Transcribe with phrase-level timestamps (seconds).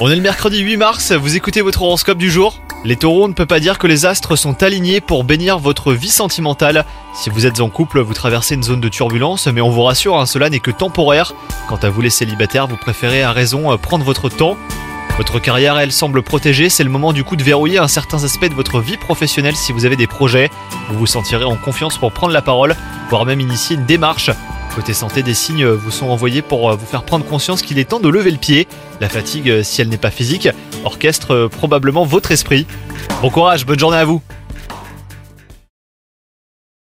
[0.00, 3.28] On est le mercredi 8 mars, vous écoutez votre horoscope du jour Les taureaux, on
[3.28, 6.84] ne peut pas dire que les astres sont alignés pour bénir votre vie sentimentale.
[7.14, 10.18] Si vous êtes en couple, vous traversez une zone de turbulence, mais on vous rassure,
[10.18, 11.32] hein, cela n'est que temporaire.
[11.68, 14.56] Quant à vous les célibataires, vous préférez à raison euh, prendre votre temps.
[15.16, 18.48] Votre carrière, elle, semble protégée, c'est le moment du coup de verrouiller un certain aspect
[18.48, 20.50] de votre vie professionnelle si vous avez des projets.
[20.90, 22.74] Vous vous sentirez en confiance pour prendre la parole,
[23.10, 24.32] voire même initier une démarche.
[24.76, 27.86] Côté santé, des signes vous sont envoyés pour euh, vous faire prendre conscience qu'il est
[27.86, 28.68] temps de lever le pied.
[29.00, 30.50] La fatigue, euh, si elle n'est pas physique,
[30.84, 32.66] orchestre euh, probablement votre esprit.
[33.22, 34.20] Bon courage, bonne journée à vous